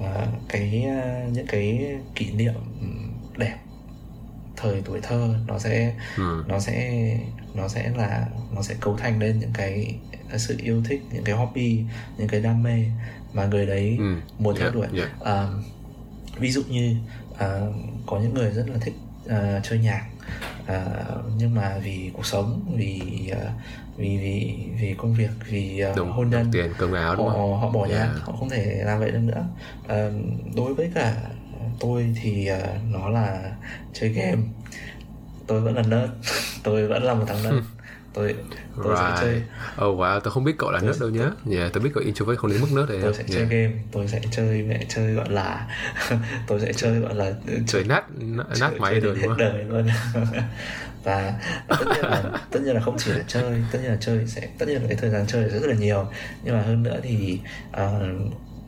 [0.00, 2.54] à, cái à, những cái kỷ niệm
[3.36, 3.56] đẹp
[4.56, 6.44] thời tuổi thơ nó sẽ ừ.
[6.48, 7.02] nó sẽ
[7.54, 9.94] nó sẽ là nó sẽ cấu thành lên những cái
[10.36, 11.82] sự yêu thích những cái hobby
[12.18, 12.84] những cái đam mê
[13.32, 14.16] mà người đấy Ừ.
[14.38, 15.20] muốn theo Yeah, đuổi yeah.
[15.20, 15.46] À,
[16.38, 16.96] ví dụ như
[17.38, 17.60] à,
[18.06, 18.94] có những người rất là thích
[19.28, 20.06] à, chơi nhạc
[20.68, 20.84] à,
[21.36, 23.00] nhưng mà vì cuộc sống vì
[23.32, 23.52] à,
[23.96, 27.32] vì vì vì công việc vì à, Đúng, hôn nhân tiền cơm áo đúng họ
[27.32, 27.60] không?
[27.60, 28.08] họ bỏ Yeah.
[28.20, 29.44] họ không thể làm vậy được nữa.
[29.88, 30.10] À,
[30.56, 31.16] đối với cả
[31.80, 32.48] tôi thì
[32.90, 33.52] nó là
[33.92, 34.42] chơi game.
[35.46, 36.10] Tôi vẫn là nerd
[36.62, 37.64] tôi vẫn là một thằng nerd
[38.18, 38.34] tôi
[38.84, 39.44] tôi sẽ chơi Right.
[39.88, 41.30] Oh wow, tôi không biết cậu là nerd đâu nhá.
[41.50, 42.98] Yeah, tôi biết cậu introvert không đến mức nerd đấy.
[43.02, 43.50] tôi sẽ chơi Yeah.
[43.50, 45.66] game tôi sẽ chơi mẹ chơi gọi là
[46.46, 47.32] tôi sẽ chơi gọi là
[47.66, 49.38] Chơi nát nát nát máy chơi rồi đúng không?
[49.38, 49.86] đời luôn
[51.04, 51.34] và
[51.68, 54.48] tất nhiên là tất nhiên là không chỉ là chơi tất nhiên là chơi sẽ
[54.58, 56.06] tất nhiên là cái thời gian chơi sẽ rất là nhiều
[56.44, 57.40] nhưng mà hơn nữa thì
[57.72, 58.08] ờ,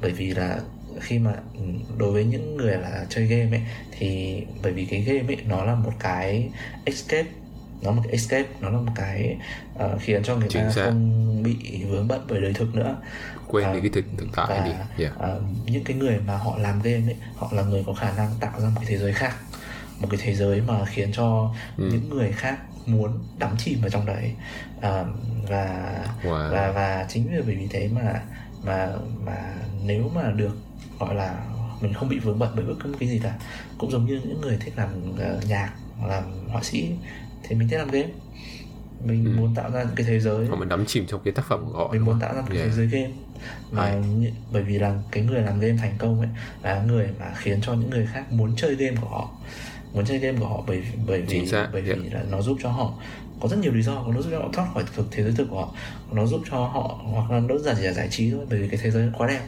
[0.03, 0.61] bởi vì là
[1.01, 1.61] khi mà ừ,
[1.99, 3.63] đối với những người là chơi game ấy
[3.99, 6.51] thì bởi vì cái game ấy nó là một cái
[6.85, 7.29] escape
[7.83, 9.37] nó một cái escape nó là một cái
[9.79, 10.85] ờ, khiến cho người Chính ta xác.
[10.85, 12.97] không bị vướng bận bởi đời thực nữa
[13.49, 14.73] Quên À, đi cái thực thực tại và đi.
[15.05, 15.19] Yeah.
[15.19, 18.31] ờ, những cái người mà họ làm game ấy họ là người có khả năng
[18.41, 19.35] tạo ra một cái thế giới khác
[20.01, 21.89] một cái thế giới mà khiến cho Ừ.
[21.93, 24.33] những người khác muốn đắm chìm vào trong đấy
[24.81, 25.07] Ờ,
[25.49, 26.51] và Wow.
[26.53, 28.21] và và chính vì vì thế mà
[28.65, 28.89] mà
[29.25, 30.57] mà nếu mà được
[30.99, 31.35] gọi là
[31.81, 33.35] mình không bị vướng bận bởi bất cứ một cái gì cả
[33.79, 35.71] cũng giống như những người thích làm ờ, nhạc
[36.09, 36.91] làm họa sĩ
[37.43, 38.09] thì mình thích làm game
[39.05, 39.31] mình Ừ.
[39.41, 41.65] muốn tạo ra những cái thế giới Họ mình đắm chìm trong cái tác phẩm
[41.73, 41.89] của họ.
[41.93, 42.71] mình muốn tạo ra một cái Yeah.
[42.71, 43.11] thế giới game
[43.71, 43.97] mà Hay.
[44.19, 46.29] như- bởi vì là cái người làm game thành công ấy
[46.63, 49.31] là người mà khiến cho những người khác muốn chơi game của họ
[49.95, 51.99] muốn chơi game của họ bởi bởi vì bởi yeah.
[52.03, 52.93] vì là nó giúp cho họ
[53.41, 55.47] có rất nhiều lý do nó giúp cho họ thoát khỏi thực thế giới thực
[55.51, 55.75] của họ
[56.13, 58.69] nó giúp cho họ hoặc là đơn giản chỉ là giải trí thôi bởi vì
[58.69, 59.41] cái thế giới quá đẹp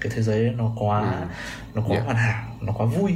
[0.00, 1.26] cái thế giới nó quá Ừ.
[1.74, 2.04] nó quá Yeah.
[2.04, 3.12] hoàn hảo nó quá vui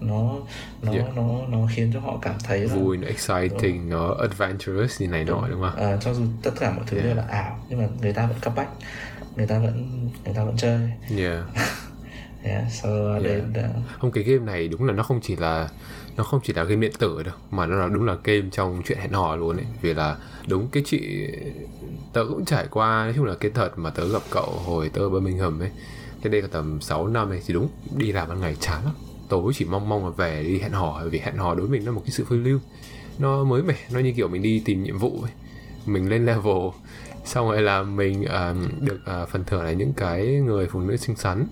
[0.00, 0.34] nó
[0.82, 1.16] nó Yeah.
[1.16, 5.24] nó nó khiến cho họ cảm thấy là Vui, nó exciting, nó adventurous như này
[5.24, 5.76] nọ đúng không?
[5.76, 7.06] Ờ, cho dù tất cả mọi thứ Yeah.
[7.06, 8.68] đều là ảo nhưng mà người ta vẫn cấp bách
[9.36, 10.80] người ta vẫn người ta vẫn chơi
[11.16, 11.44] Yeah.
[12.42, 13.22] yeah, so Yeah.
[13.24, 15.68] đến uh, Không cái game này đúng là nó không chỉ là
[16.16, 18.82] nó không chỉ là game điện tử đâu mà nó là đúng là game trong
[18.86, 21.26] chuyện hẹn hò luôn ấy vì là đúng cái chị
[22.12, 25.00] tớ cũng trải qua nói chung là cái thật mà tớ gặp cậu hồi tớ
[25.00, 25.70] ở Birmingham ấy
[26.22, 28.94] cái đây là tầm 6 năm ấy thì đúng đi làm ban ngày chán lắm
[29.28, 31.86] tối chỉ mong mong là về đi hẹn hò vì hẹn hò đối với mình
[31.86, 32.58] là một cái sự phiêu lưu.
[33.18, 35.32] Nó mới mẻ nó như kiểu mình đi tìm nhiệm vụ ấy.
[35.86, 36.56] Mình lên level
[37.24, 40.96] xong rồi là mình uh, được uh, phần thưởng là những cái người phụ nữ
[40.96, 41.46] xinh xắn.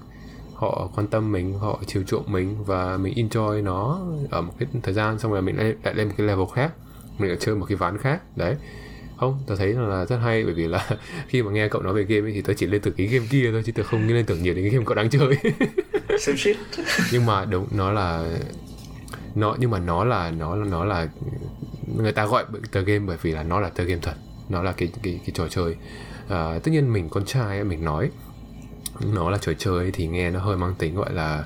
[0.54, 4.68] Họ quan tâm mình họ chiều chuộng mình và mình enjoy nó ở một cái
[4.82, 6.72] thời gian xong rồi mình lại, lại lên một cái level khác.
[7.18, 8.56] Mình lại chơi một cái ván khác đấy
[9.16, 10.88] không tớ thấy là rất hay bởi vì là
[11.28, 13.26] khi mà nghe cậu nói về game ấy, thì tớ chỉ lên tưởng cái game
[13.30, 15.36] kia thôi chứ tớ không lên tưởng nhiều đến cái game cậu đang chơi.
[16.18, 16.56] Same shit.
[17.12, 18.38] Nhưng mà đúng nó là
[19.34, 21.08] nó nhưng mà nó là nó là nó là
[21.96, 24.14] người ta gọi tờ game bởi vì là nó là tờ game thật
[24.48, 25.76] nó là cái cái cái trò chơi.
[26.28, 28.10] À, tất nhiên mình con trai mình nói
[29.14, 31.44] nó là trò chơi thì nghe nó hơi mang tính gọi là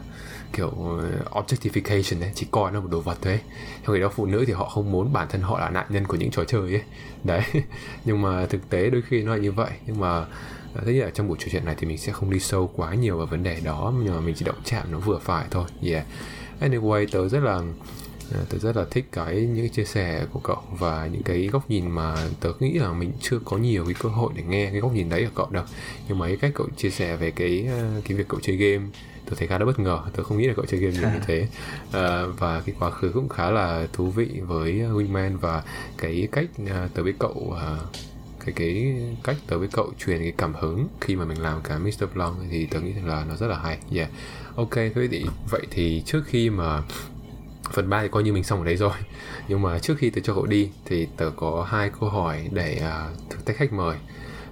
[0.52, 3.40] kiểu ờ, objectification ấy, chỉ coi nó một đồ vật thôi ấy.
[3.86, 6.06] trong khi đó phụ nữ thì họ không muốn bản thân họ là nạn nhân
[6.06, 6.82] của những trò chơi ấy.
[7.24, 7.42] Đấy,
[8.04, 9.70] nhưng mà thực tế đôi khi nó là như vậy.
[9.86, 10.26] Nhưng mà
[10.74, 12.70] thế tất nhiên là trong buổi trò chuyện này thì mình sẽ không đi sâu
[12.76, 15.46] quá nhiều vào vấn đề đó, nhưng mà mình chỉ động chạm nó vừa phải
[15.50, 15.64] thôi.
[15.82, 16.06] Yeah.
[16.60, 17.62] Anyway, tớ rất là
[18.32, 21.46] ờ, tớ rất là thích cái những cái chia sẻ của cậu và những cái
[21.46, 24.70] góc nhìn mà tớ nghĩ là mình chưa có nhiều cái cơ hội để nghe
[24.70, 25.64] cái góc nhìn đấy của cậu đâu.
[26.08, 27.68] Nhưng mà cái cách cậu chia sẻ về cái
[28.04, 28.86] cái việc cậu chơi game
[29.30, 30.00] tôi thấy khá là bất ngờ.
[30.16, 31.48] Tôi không nghĩ là cậu chơi game nhiều như thế.
[31.92, 35.62] Ờ, và cái quá khứ cũng khá là thú vị với Wingman và
[35.98, 37.78] cái cách ờ, tớ với cậu ờ,
[38.44, 41.78] cái cái cách tớ với cậu truyền cái cảm hứng khi mà mình làm cái
[41.78, 42.04] Mr.
[42.14, 43.78] Blonde thì tớ nghĩ rằng là nó rất là hay.
[43.94, 44.10] Yeah.
[44.56, 46.82] Ok thế thì vậy thì trước khi mà
[47.72, 48.92] phần 3 thì coi như mình xong ở đấy rồi.
[49.48, 52.82] Nhưng mà trước khi tớ cho cậu đi thì tớ có hai câu hỏi để
[52.82, 53.96] uh, thử thách khách mời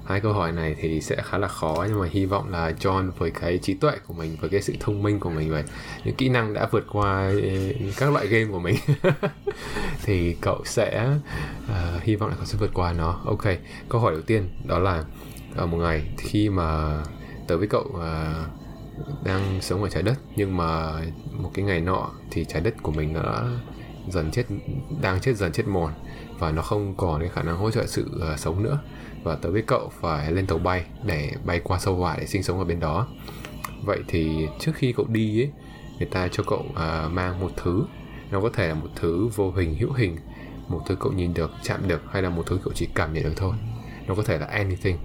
[0.08, 3.10] hai câu hỏi này thì sẽ khá là khó nhưng mà hy vọng là John
[3.18, 5.62] với cái trí tuệ của mình với cái sự thông minh của mình và
[6.04, 8.76] những kỹ năng đã vượt qua ừ, các loại game của mình
[10.02, 11.08] thì cậu sẽ
[11.64, 13.20] uh, hy vọng là cậu sẽ vượt qua nó.
[13.24, 13.44] Ok
[13.88, 15.04] câu hỏi đầu tiên đó là
[15.56, 16.98] ở một ngày khi mà
[17.46, 20.92] tớ với cậu uh, đang sống ở trái đất nhưng mà
[21.32, 23.44] một cái ngày nọ thì trái đất của mình đã
[24.08, 24.44] dần chết
[25.02, 25.92] đang chết dần chết mòn
[26.38, 28.78] và nó không còn cái khả năng hỗ trợ sự uh, sống nữa.
[29.22, 32.42] Và tớ với cậu phải lên tàu bay để bay qua sâu hỏa để sinh
[32.42, 33.06] sống ở bên đó.
[33.84, 35.50] Vậy thì trước khi cậu đi ấy
[35.98, 37.84] người ta cho cậu uh, mang một thứ.
[38.30, 40.16] Nó có thể là một thứ vô hình hữu hình
[40.68, 43.24] một thứ cậu nhìn được chạm được hay là một thứ cậu chỉ cảm nhận
[43.24, 43.54] được thôi.
[44.06, 44.98] Nó có thể là anything.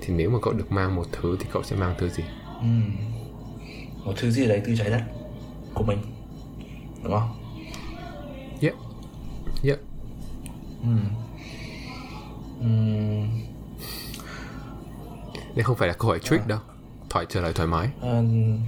[0.00, 2.24] Thì nếu mà cậu được mang một thứ thì cậu sẽ mang thứ gì?
[2.60, 2.66] Ừ.
[4.04, 5.02] một thứ gì đấy từ trái đất
[5.74, 5.98] của mình
[7.02, 7.28] đúng không?
[8.60, 8.74] Yep
[9.64, 9.78] yep
[10.82, 10.88] ừ.
[12.60, 12.66] Ừ.
[15.54, 16.46] đây không phải là câu hỏi trick à.
[16.48, 16.58] đâu.
[17.10, 17.88] Thoải trả lời thoải mái.
[18.02, 18.22] À,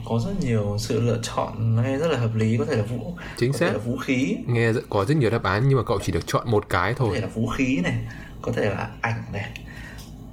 [0.05, 3.17] có rất nhiều sự lựa chọn nghe rất là hợp lý có thể là vũ
[3.37, 3.73] chính xác.
[3.73, 4.37] là vũ khí.
[4.47, 6.95] Nghe rất, có rất nhiều đáp án nhưng mà cậu chỉ được chọn một cái
[6.95, 7.09] thôi.
[7.09, 7.99] có thể là vũ khí này
[8.43, 9.51] có thể là ảnh này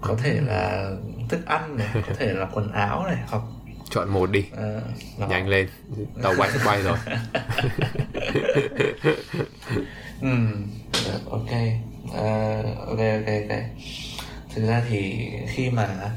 [0.02, 0.92] có thể là
[1.30, 3.42] thức ăn này có thể là quần áo này hoặc
[3.90, 4.46] chọn một đi.
[4.58, 4.82] À,
[5.30, 5.68] nhanh lên.
[6.24, 6.98] Tàu bay sắp bay rồi
[10.22, 10.30] ừ
[11.30, 11.52] ok.
[12.06, 13.60] Uh, ok ok ok.
[14.56, 16.12] Thực ra thì khi mà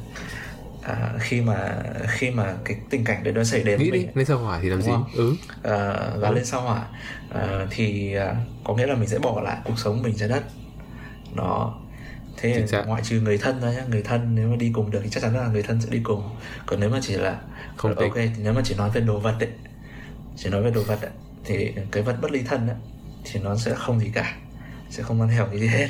[0.83, 4.12] à, khi mà khi mà cái tình cảnh đấy nó xảy đến nghĩ mình, đi
[4.15, 4.93] lên sao hỏa thì làm gì?
[5.15, 5.37] ừ.
[5.62, 6.35] À, và ừ.
[6.35, 6.87] lên sao hỏa.
[7.31, 10.43] À, thì à, có nghĩa là mình sẽ bỏ lại cuộc sống mình trái đất.
[11.35, 11.79] Đó.
[12.37, 13.85] Thế ngoại trừ người thân thôi nhá.
[13.91, 16.01] Người thân nếu mà đi cùng được thì chắc chắn là người thân sẽ đi
[16.03, 16.23] cùng.
[16.67, 17.41] Còn nếu mà chỉ là
[17.77, 19.49] không ok thì nếu mà chỉ nói về đồ vật đấy
[20.37, 21.11] chỉ nói về đồ vật ấy,
[21.45, 22.77] thì cái vật bất ly thân ấy,
[23.25, 24.37] thì nó sẽ không gì cả
[24.91, 25.89] sẽ không mang theo cái gì hết.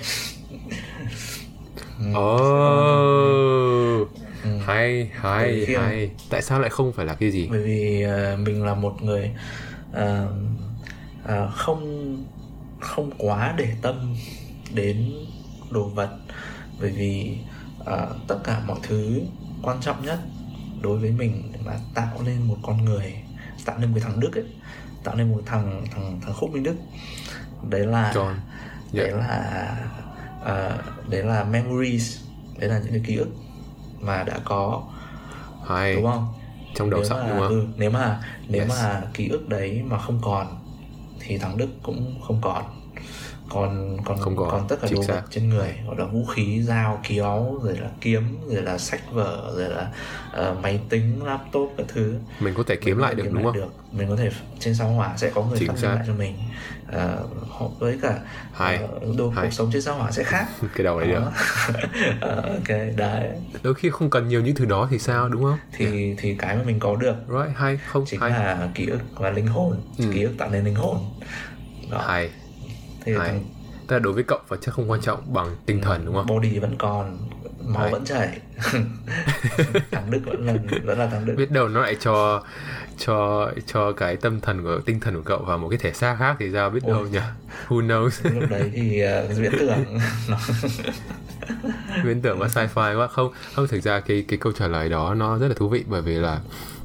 [2.08, 4.08] Oh
[4.44, 4.50] ừ.
[4.66, 6.10] hay hay hay.
[6.30, 7.48] Tại sao lại không phải là cái gì?
[7.50, 9.30] Bởi vì uh, mình là một người
[9.90, 10.30] uh,
[11.24, 12.16] uh, không
[12.80, 14.16] không quá để tâm
[14.74, 15.12] đến
[15.70, 16.10] đồ vật.
[16.80, 17.36] Bởi vì
[17.80, 17.88] uh,
[18.28, 19.20] tất cả mọi thứ
[19.62, 20.18] quan trọng nhất
[20.80, 23.14] đối với mình là tạo nên một con người
[23.64, 24.44] tạo nên một thằng đức ấy
[25.04, 26.76] tạo nên một thằng thằng thằng khúc minh đức
[27.62, 28.26] đấy là John.
[28.26, 28.36] Yeah.
[28.92, 29.16] đấy dạ.
[29.16, 29.76] là
[30.42, 32.20] uh, đấy là memories
[32.58, 33.28] đấy là những cái ký ức
[34.00, 34.82] mà đã có
[35.66, 36.26] hay đúng không
[36.74, 38.70] trong đầu sẵn đúng không ừ, nếu mà nếu yes.
[38.70, 40.46] mà ký ức đấy mà không còn
[41.20, 42.64] thì thằng đức cũng không còn
[43.54, 45.74] còn còn không còn, còn tất cả đồ vật trên người.
[45.86, 49.92] Gọi là vũ khí dao kéo rồi là kiếm rồi là sách vở rồi là
[50.50, 52.18] uh, máy tính laptop các thứ.
[52.40, 53.60] Mình có thể kiếm mình lại được kiếm đúng lại không?
[53.60, 53.98] được.
[53.98, 56.34] mình có thể trên sao hỏa sẽ có người phát minh lại cho mình.
[57.60, 58.18] Uh, với cả
[58.84, 59.44] uh, đồ Hai.
[59.44, 60.46] cuộc sống trên sao hỏa sẽ khác.
[60.74, 61.20] Cái đầu này được.
[61.20, 63.30] Uh, ok đấy.
[63.62, 65.58] Đôi khi không cần nhiều những thứ đó thì sao đúng không?
[65.72, 66.18] Thì yeah.
[66.20, 68.30] thì cái mà mình có được right hay không chính hay.
[68.30, 69.76] là ký ức và linh hồn.
[69.98, 70.04] Ừ.
[70.14, 70.98] ký ức tạo nên linh hồn.
[71.90, 72.04] Đó.
[72.08, 72.30] hay
[73.04, 73.40] thì Hay.
[73.86, 76.26] Tức là đối với cậu và chắc không quan trọng bằng tinh thần đúng không?
[76.26, 77.18] Body vẫn còn,
[77.64, 78.38] máu vẫn chảy.
[79.90, 81.34] thằng Đức vẫn là vẫn là thằng Đức.
[81.38, 82.42] Biết đâu nó lại cho
[82.98, 86.16] cho cho cái tâm thần của tinh thần của cậu vào một cái thể xác
[86.18, 86.94] khác thì sao biết Ôi.
[86.94, 87.18] đâu nhỉ?
[87.68, 88.40] Who knows?
[88.40, 89.98] Lúc đấy thì uh, viễn tưởng
[92.04, 95.14] viễn tưởng và sci-fi quá không không thực ra cái cái câu trả lời đó
[95.14, 96.40] nó rất là thú vị bởi vì là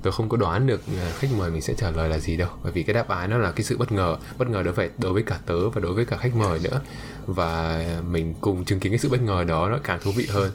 [0.08, 2.50] tôi không có đoán được à, khách mời mình sẽ trả lời là gì đâu.
[2.64, 4.18] Bởi vì cái đáp án nó là cái sự bất ngờ.
[4.38, 6.82] Bất ngờ đối với đối với cả tớ và đối với cả khách mời nữa.
[7.26, 10.52] Và mình cùng chứng kiến cái sự bất ngờ đó nó càng thú vị hơn.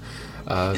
[0.47, 0.73] À,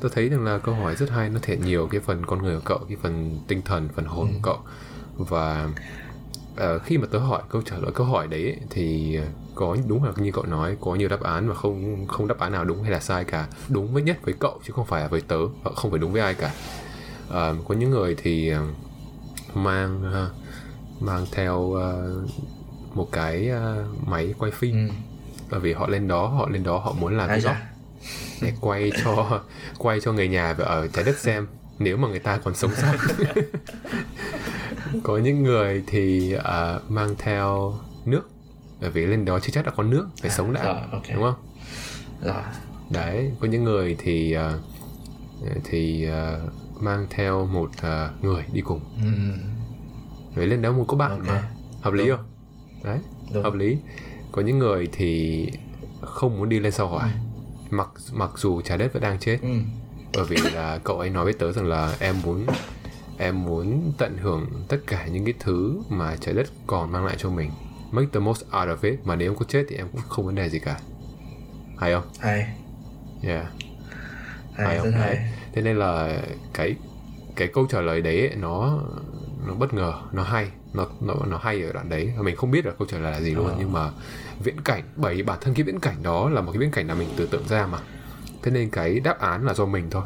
[0.00, 2.54] tôi thấy rằng là câu hỏi rất hay nó thể nhiều cái phần con người
[2.54, 4.58] của cậu cái phần tinh thần phần hồn của cậu.
[5.16, 5.68] Và
[6.52, 9.18] uh, khi mà tớ hỏi câu trả lời câu hỏi đấy thì
[9.54, 12.52] có đúng là như cậu nói có nhiều đáp án và không không đáp án
[12.52, 13.46] nào đúng hay là sai cả.
[13.68, 15.38] Đúng với nhất với cậu chứ không phải là với tớ
[15.76, 16.50] không phải đúng với ai cả
[17.30, 20.32] uh, có những người thì uh, mang uh,
[21.02, 21.74] mang theo
[22.94, 23.50] một cái
[24.06, 24.94] máy quay phim ừ.
[25.50, 27.56] bởi vì họ lên đó họ lên đó họ muốn làm cái góc
[28.42, 29.40] để quay cho
[29.78, 31.46] quay cho người nhà ở trái đất xem
[31.78, 32.94] nếu mà người ta còn sống sót
[35.02, 38.30] có những người thì uh, mang theo nước
[38.80, 41.12] bởi vì lên đó chưa chắc đã có nước phải à, sống đã rồi, okay.
[41.14, 41.34] đúng không
[42.22, 42.42] rồi.
[42.90, 48.80] đấy có những người thì uh, thì uh, mang theo một uh, người đi cùng
[49.02, 49.10] ừ.
[50.34, 51.26] Vậy lên đó muốn có bạn okay.
[51.28, 52.16] mà hợp lý Đúng.
[52.16, 52.26] không
[52.84, 52.98] đấy
[53.32, 53.42] Đúng.
[53.42, 53.78] hợp lý
[54.32, 55.48] có những người thì
[56.00, 57.08] không muốn đi lên sao hỏa ừ.
[57.70, 59.48] mặc mặc dù trái đất vẫn đang chết ừ.
[60.14, 62.46] bởi vì là cậu ấy nói với tớ rằng là em muốn
[63.18, 67.16] em muốn tận hưởng tất cả những cái thứ mà trái đất còn mang lại
[67.18, 67.50] cho mình
[67.90, 70.26] make the most out of it mà nếu em có chết thì em cũng không
[70.26, 70.80] vấn đề gì cả
[71.78, 72.54] hay không hay
[73.22, 73.46] yeah
[74.52, 75.14] hay, hay không hay.
[75.14, 76.22] Đấy thế nên là
[76.54, 76.76] cái
[77.36, 78.78] cái câu trả lời đấy ấy, nó
[79.46, 82.12] nó bất ngờ nó hay nó nó nó hay ở đoạn đấy.
[82.20, 83.54] Mình không biết là câu trả lời là gì luôn ờ.
[83.58, 83.90] nhưng mà
[84.44, 86.94] viễn cảnh bởi bản thân cái viễn cảnh đó là một cái viễn cảnh là
[86.94, 87.78] mình tưởng tượng ra mà.
[88.42, 90.02] Thế nên cái đáp án là do mình thôi.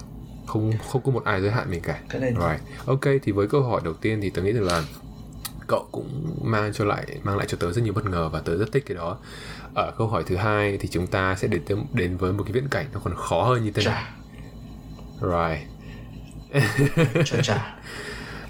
[0.47, 2.01] Không không có một ai giới hạn mình cả.
[2.09, 4.83] Cái này right ok thì với câu hỏi đầu tiên thì tớ nghĩ rằng là
[5.67, 8.57] cậu cũng mang cho lại mang lại cho tớ rất nhiều bất ngờ và tớ
[8.57, 9.19] rất thích cái đó.
[9.75, 12.69] Ở câu hỏi thứ hai thì chúng ta sẽ đến đến với một cái viễn
[12.69, 14.05] cảnh nó còn khó hơn như thế này
[15.25, 15.67] right.
[17.25, 17.77] Chà chà.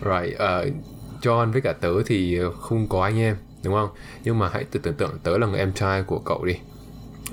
[0.00, 0.74] Right uh,
[1.22, 3.88] John với cả tớ thì không có anh em đúng không?
[4.24, 6.54] Nhưng mà hãy tự tưởng tượng tớ là người em trai của cậu đi.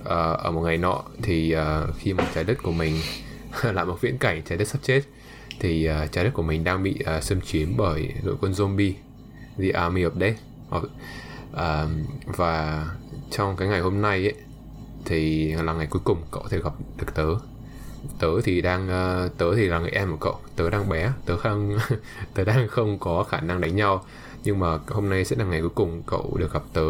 [0.01, 0.07] Uh,
[0.39, 2.95] ở một ngày nọ thì uh, khi mà trái đất của mình
[3.63, 5.01] lại một viễn cảnh trái đất sắp chết
[5.59, 8.93] thì uh, trái đất của mình đang bị uh, xâm chiếm bởi đội quân zombie
[9.57, 10.39] The Army of Death.
[10.75, 11.89] Uh,
[12.25, 12.85] và
[13.31, 14.35] trong cái ngày hôm nay ấy
[15.05, 17.25] thì là ngày cuối cùng cậu có thể gặp được tớ
[18.19, 20.39] tớ thì đang uh, tớ thì là người em của cậu.
[20.55, 21.77] Tớ đang bé tớ không
[22.33, 24.03] tớ đang không có khả năng đánh nhau.
[24.43, 26.87] Nhưng mà hôm nay sẽ là ngày cuối cùng cậu được gặp tớ.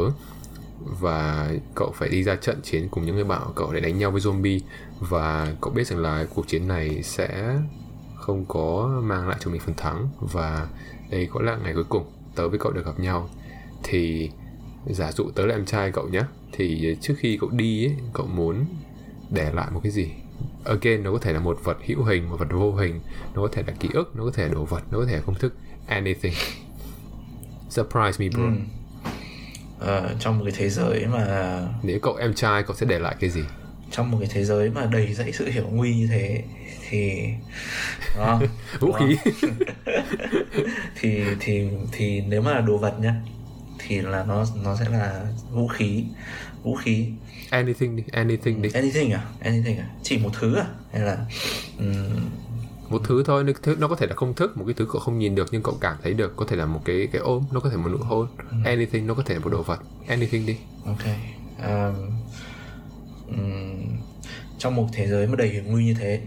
[1.00, 3.98] Và cậu phải đi ra trận chiến cùng những người bạn của cậu để đánh
[3.98, 4.60] nhau với zombie.
[5.00, 7.58] Và cậu biết rằng là cuộc chiến này sẽ
[8.16, 10.10] không có mang lại cho mình phần thắng.
[10.20, 10.68] Và
[11.10, 13.30] đây có là ngày cuối cùng tớ với cậu được gặp nhau.
[13.84, 14.30] Thì
[14.86, 16.22] giả dụ tớ là em trai cậu nhé
[16.52, 18.66] thì trước khi cậu đi ấy, cậu muốn
[19.30, 20.12] để lại một cái gì?
[20.66, 23.00] Again nó có thể là một vật hữu hình một vật vô hình.
[23.36, 25.16] Nó có thể là ký ức nó có thể là đồ vật nó có thể
[25.16, 25.54] là công thức.
[25.88, 26.34] Anything.
[27.70, 28.44] Surprise me bro.
[28.44, 28.52] Ừ.
[29.80, 33.16] ờ, trong một cái thế giới mà nếu cậu em trai cậu sẽ để lại
[33.20, 33.42] cái gì?
[33.92, 36.44] trong một cái thế giới mà đầy dẫy sự hiểu nguy như thế
[36.90, 37.24] thì
[38.18, 38.42] đó,
[38.80, 39.18] vũ khí.
[41.00, 43.16] thì thì thì nếu mà là đồ vật nhá
[43.80, 46.04] thì là nó nó sẽ là vũ khí.
[46.64, 47.08] Vũ khí
[47.52, 48.70] anything đi anything đi.
[48.74, 49.26] Anything à?
[49.40, 49.90] Anything à?
[50.04, 50.66] Chỉ một thứ à?
[50.92, 51.18] Hay là
[51.80, 52.30] um,
[52.90, 55.20] một thứ thôi nó, nó có thể là không thức một cái thứ cậu không
[55.20, 57.60] nhìn được nhưng cậu cảm thấy được có thể là một cái cái ôm nó
[57.60, 58.28] có thể một nụ hôn.
[58.38, 58.58] Ừ.
[58.66, 59.80] anything nó có thể là một đồ vật.
[60.08, 60.58] Anything đi.
[60.86, 61.06] Ok.
[61.68, 62.10] Um,
[63.28, 63.98] um,
[64.58, 66.22] trong một thế giới mà đầy hiểm nguy như thế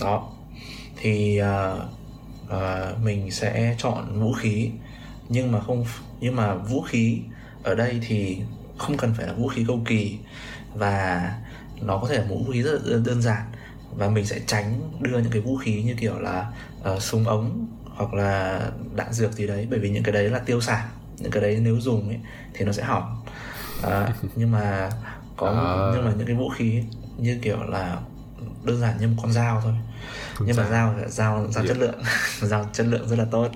[0.00, 0.32] đó
[0.96, 1.82] thì uh,
[2.46, 4.70] uh, mình sẽ chọn vũ khí.
[5.28, 5.84] Nhưng mà không
[6.20, 7.20] nhưng mà vũ khí
[7.62, 8.38] ở đây thì
[8.80, 10.18] không cần phải là vũ khí cầu kỳ
[10.74, 11.32] và
[11.80, 13.42] nó có thể là vũ khí rất là đơn- đơn giản.
[13.96, 16.46] Và mình sẽ tránh đưa những cái vũ khí như kiểu là
[16.94, 18.60] uh, súng ống hoặc là
[18.96, 20.88] đạn dược gì đấy bởi vì những cái đấy là tiêu sản
[21.18, 22.18] những cái đấy nếu dùng ấy
[22.54, 23.22] thì nó sẽ hỏng.
[23.82, 24.90] À, nhưng mà
[25.36, 25.90] có À.
[25.94, 26.82] nhưng mà những cái vũ khí
[27.18, 27.98] như kiểu là
[28.64, 29.72] đơn giản như một con dao thôi
[30.40, 32.02] nhưng mà dao dao dao chất lượng.
[32.40, 33.48] Dao chất lượng rất là tốt.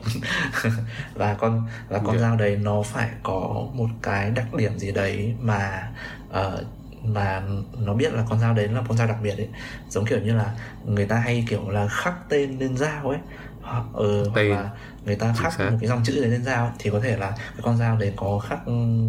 [1.15, 2.21] Và con và con Yeah.
[2.21, 5.89] dao đấy nó phải có một cái đặc điểm gì đấy mà
[6.31, 6.65] ờ,
[7.05, 7.43] mà
[7.79, 9.49] nó biết là con dao đấy là con dao đặc biệt ấy.
[9.89, 10.53] Giống kiểu như là
[10.85, 13.19] người ta hay kiểu là khắc tên lên dao ấy.
[13.63, 14.51] Ờ, hoặc Tên.
[14.51, 14.71] là
[15.07, 17.61] người ta khắc một cái dòng chữ đấy lên dao thì có thể là cái
[17.63, 18.59] con dao đấy có khắc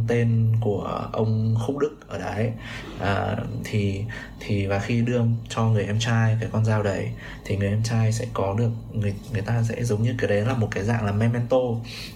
[0.08, 2.52] tên của ông khúc đức ở đấy.
[3.00, 4.04] À, thì
[4.40, 7.12] thì và khi đưa cho người em trai cái con dao đấy
[7.46, 10.42] thì người em trai sẽ có được người người ta sẽ giống như cái đấy
[10.42, 11.58] là một cái dạng là memento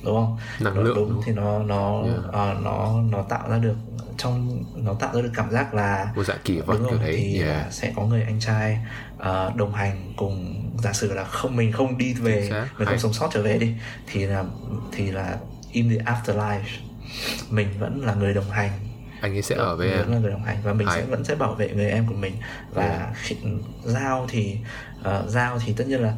[0.04, 0.38] đúng không?
[0.60, 1.22] Năng lượng đúng đúng.
[1.26, 2.24] thì nó nó Yeah.
[2.32, 3.76] ờ, nó nó tạo ra được
[4.18, 7.16] trong nó tạo ra được cảm giác là một dạng kỷ vật đúng rồi đấy
[7.18, 7.74] thì yeah.
[7.74, 8.80] sẽ có người anh trai
[9.18, 13.14] ờ, đồng hành cùng giả sử là không mình không đi về mình không sống
[13.14, 13.69] sót trở về đi
[14.08, 14.44] thì là
[14.92, 15.38] thì là
[15.72, 16.62] in the afterlife.
[17.50, 18.72] Mình vẫn là người đồng hành.
[19.22, 20.06] Anh ấy sẽ ở với mình em.
[20.06, 21.02] vẫn là người đồng hành và mình Hay.
[21.02, 22.34] sẽ vẫn sẽ bảo vệ người em của mình.
[22.74, 23.16] Và Yeah.
[23.16, 23.36] khi,
[23.84, 24.58] dao thì
[25.00, 26.14] uh, dao thì tất nhiên là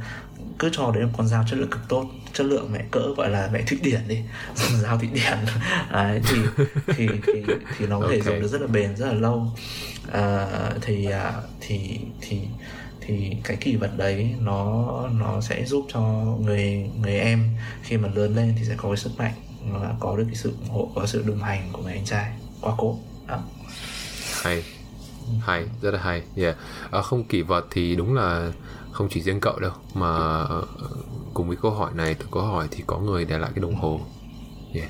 [0.60, 2.06] cứ cho đấy là con dao chất lượng cực tốt.
[2.34, 4.20] Chất lượng mẹ cỡ gọi là mẹ thụy điển đi.
[4.82, 5.38] Dao thụy điển.
[5.92, 6.38] Đấy, thì,
[6.88, 7.44] thì thì
[7.78, 8.26] thì nó có thể Ok.
[8.26, 9.48] dùng được rất là bền rất là lâu.
[10.12, 10.48] À,
[10.82, 11.08] thì
[11.62, 12.40] thì thì thì
[13.02, 14.86] thì cái kỷ vật đấy nó
[15.20, 16.02] nó sẽ giúp cho
[16.40, 17.50] người người em
[17.84, 19.34] khi mà lớn lên thì sẽ có cái sức mạnh
[19.72, 22.32] và có được cái sự ủng hộ có sự đồng hành của người anh trai
[22.62, 23.38] quá cố à.
[24.42, 24.64] hay
[25.40, 26.56] hay rất là hay yeah.
[26.92, 28.52] à, không kỷ vật thì đúng là
[28.92, 30.08] không chỉ riêng cậu đâu mà
[30.44, 30.66] ờ,
[31.34, 33.76] cùng với câu hỏi này từ câu hỏi thì có người để lại cái đồng
[33.76, 34.02] hồ
[34.74, 34.90] yeah.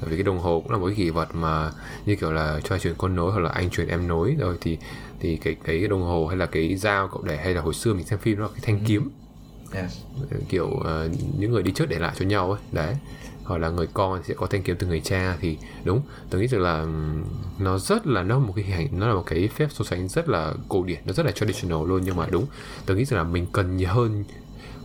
[0.00, 1.70] Vì cái đồng hồ cũng là một cái kỷ vật mà
[2.06, 4.36] như kiểu là cho truyền con nối hoặc là anh truyền em nối.
[4.38, 4.78] Rồi thì
[5.20, 7.94] thì cái cái đồng hồ hay là cái dao cậu để hay là hồi xưa
[7.94, 9.10] mình xem phim đó là cái thanh kiếm.
[9.74, 9.98] Yes.
[10.48, 11.08] kiểu ờ,
[11.38, 12.94] những người đi trước để lại cho nhau ấy đấy.
[13.44, 16.02] Hoặc là người con sẽ có thanh kiếm từ người cha thì đúng.
[16.30, 16.86] Tôi nghĩ rằng là
[17.58, 20.08] nó rất là nó một cái hình ảnh nó là một cái phép so sánh
[20.08, 22.46] rất là cổ điển nó rất là traditional luôn nhưng mà đúng.
[22.86, 24.24] Tôi nghĩ rằng là mình cần nhiều hơn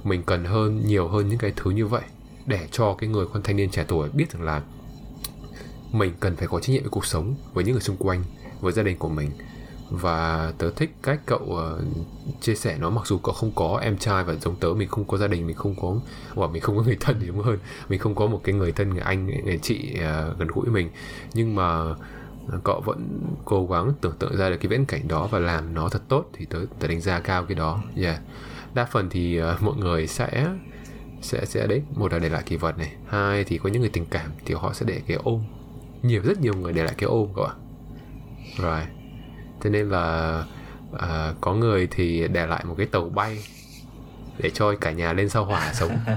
[0.03, 2.01] mình cần hơn nhiều hơn những cái thứ như vậy
[2.45, 4.61] để cho cái người con thanh niên trẻ tuổi biết rằng là
[5.91, 8.23] mình cần phải có trách nhiệm với cuộc sống với những người xung quanh
[8.61, 9.31] với gia đình của mình.
[9.89, 13.97] Và tớ thích cách cậu uh, chia sẻ nó mặc dù cậu không có em
[13.97, 15.95] trai và giống tớ mình không có gia đình mình không có
[16.33, 17.57] hoặc mình không có người thân thì đúng hơn.
[17.89, 20.89] Mình không có một cái người thân người anh người chị uh, gần gũi mình.
[21.33, 21.95] Nhưng mà
[22.63, 25.89] cậu vẫn cố gắng tưởng tượng ra được cái viễn cảnh đó và làm nó
[25.89, 27.83] thật tốt thì tớ, tớ đánh giá cao cái đó.
[27.95, 28.19] Yeah.
[28.73, 30.47] đa phần thì uh, mọi người sẽ
[31.21, 32.93] sẽ sẽ đấy một là để lại kỳ vật này.
[33.07, 35.41] Hai thì có những người tình cảm thì họ sẽ để cái ôm
[36.07, 37.53] nhiều rất nhiều người để lại cái ôm ạ.
[38.57, 38.81] Rồi.
[39.63, 40.43] Cho nên là
[40.93, 43.37] uh, có người thì để lại một cái tàu bay
[44.37, 45.91] để cho cả nhà lên sao hỏa sống.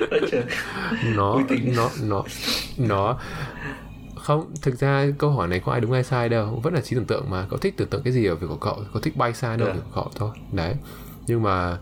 [1.16, 1.40] Nó
[1.76, 2.24] nó nó
[2.78, 3.18] nó
[4.16, 6.60] không thực ra câu hỏi này có ai đúng hay sai đâu.
[6.62, 7.46] Vẫn là trí tưởng tượng mà.
[7.50, 8.84] Cậu thích tưởng tượng cái gì ở việc của cậu?
[8.92, 9.80] Cậu thích bay xa đâu yeah.
[9.84, 10.30] của cậu thôi.
[10.52, 10.74] Đấy.
[11.26, 11.78] Nhưng mà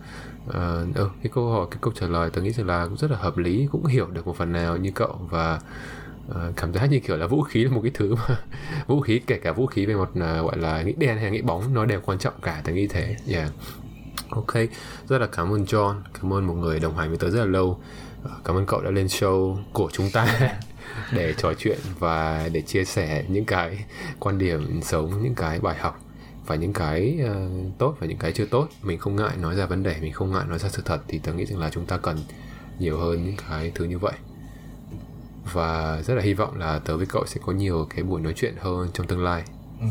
[0.48, 3.10] uh, ừ, cái câu hỏi cái câu trả lời tôi nghĩ rằng là cũng rất
[3.10, 5.20] là hợp lý cũng hiểu được một phần nào như cậu.
[5.30, 5.60] Và
[6.30, 8.36] uh, cảm giác như kiểu là vũ khí là một cái thứ mà
[8.86, 11.30] vũ khí kể cả vũ khí về một uh, à, gọi là nghĩ đen hay
[11.30, 13.16] nghĩ bóng nó đều quan trọng cả tôi nghĩ thế.
[13.28, 13.48] Yeah.
[14.30, 14.54] Ok
[15.08, 17.44] rất là cảm ơn John cảm ơn một người đồng hành với tôi rất là
[17.44, 17.80] lâu.
[18.24, 20.56] Ờ, cảm ơn cậu đã lên show của chúng ta
[21.12, 23.84] để trò chuyện và để chia sẻ những cái
[24.18, 26.00] quan điểm sống những cái bài học
[26.46, 28.68] và những cái uh, tốt và những cái chưa tốt.
[28.82, 31.20] Mình không ngại nói ra vấn đề mình không ngại nói ra sự thật thì
[31.22, 32.18] tôi nghĩ rằng là chúng ta cần
[32.78, 34.14] nhiều hơn những cái thứ như vậy
[35.44, 38.32] và rất là hy vọng là tớ với cậu sẽ có nhiều cái buổi nói
[38.36, 39.42] chuyện hơn trong tương lai
[39.80, 39.86] ừ.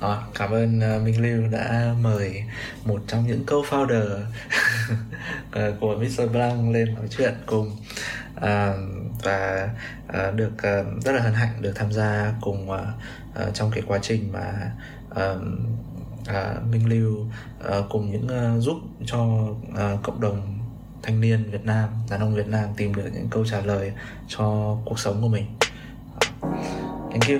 [0.00, 2.44] À, cảm ơn uh, Minh Lưu đã mời
[2.84, 4.08] một trong những co-founder
[5.50, 6.32] ờ, của Mr.
[6.32, 7.76] Blanc lên nói chuyện cùng
[8.34, 8.74] à,
[9.22, 9.68] và
[10.06, 12.92] à, được à, rất là hân hạnh được tham gia cùng à,
[13.34, 14.72] à, trong cái quá trình mà
[15.14, 15.34] à,
[16.26, 17.26] à, Minh Lưu
[17.70, 20.57] à, cùng những à, giúp cho à, cộng đồng
[21.02, 23.92] thanh niên Việt Nam, đàn ông Việt Nam tìm được những câu trả lời
[24.28, 25.46] cho cuộc sống của mình.
[27.10, 27.38] Thank you.